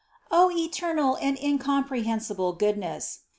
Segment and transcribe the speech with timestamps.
[0.31, 3.19] O eternal and incomprehensible Goodness